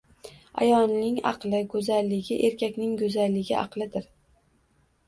Ayolning 0.63 1.19
aqli 1.33 1.59
go’zalligi, 1.75 2.39
erkakning 2.49 2.97
go’zalligi 3.05 3.59
aqlidir. 3.67 4.13